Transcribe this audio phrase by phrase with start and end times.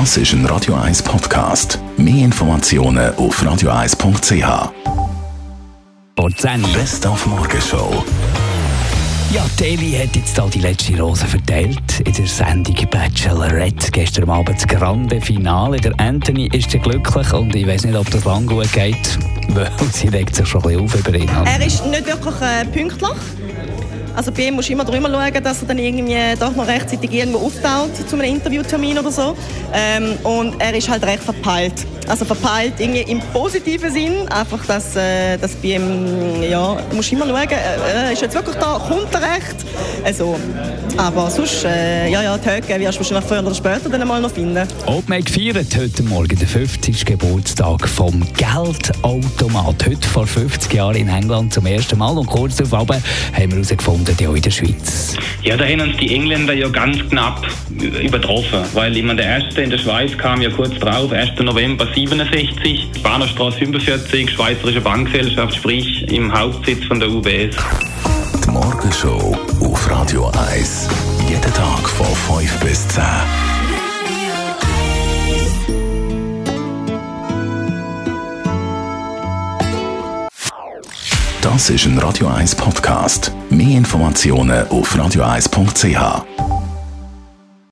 [0.00, 1.78] Das ist ein Radio 1 Podcast.
[1.96, 4.72] Mehr Informationen auf radio1.ch.
[6.74, 8.04] Best auf Morgenshow.
[9.30, 13.92] Ja, Deli hat jetzt da die letzte Rose verteilt in der Sendung Bachelorette.
[13.92, 15.76] Gestern Abend das grande Finale.
[15.76, 19.18] Der Anthony ist glücklich und ich weiß nicht, ob das lang gut geht,
[19.92, 21.30] sie regt sich schon ein bisschen auf über ihn.
[21.44, 23.10] Er ist nicht wirklich äh, pünktlich.
[24.16, 27.12] Also bei ihm musst du immer drüber schauen, dass er dann irgendwie doch noch rechtzeitig
[27.12, 29.36] irgendwo auftaucht zu einem Interviewtermin oder so.
[29.72, 31.84] Ähm, und er ist halt recht verpeilt.
[32.08, 34.28] Also verpeilt irgendwie im positiven Sinn.
[34.28, 38.56] Einfach, dass, äh, dass bei ihm, ja, du musst immer schauen, äh, ist jetzt wirklich
[38.56, 39.56] da, kommt er recht?
[40.04, 40.38] Also,
[40.96, 44.20] aber sonst, äh, ja, ja, die Höcke wirst du wahrscheinlich früher oder später dann mal
[44.20, 44.68] noch finden.
[44.86, 47.04] Old Mate feiert heute Morgen den 50.
[47.04, 49.86] Geburtstag vom Geldautomat.
[49.86, 52.16] Heute vor 50 Jahren in England zum ersten Mal.
[52.16, 55.16] Und kurz darauf haben wir herausgefunden, die auch in der Schweiz.
[55.42, 57.46] Ja, da haben uns die Engländer ja ganz knapp
[58.02, 58.60] übertroffen.
[58.74, 61.40] Weil ich meine, der erste in der Schweiz kam ja kurz drauf, 1.
[61.40, 67.56] November 67, Bahnhofstraße 45, Schweizerische Bankgesellschaft, sprich im Hauptsitz von der UBS.
[68.44, 70.88] Die Morgenshow auf Radio 1.
[71.28, 73.02] Jeden Tag von 5 bis 10.
[81.40, 83.30] Das ist ein Radio 1 Podcast.
[83.50, 86.53] Mehr Informationen auf radio1.ch.